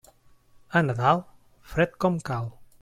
A 0.79 0.83
Nadal, 0.87 1.21
fred 1.75 1.95
com 2.05 2.21
cal. 2.31 2.55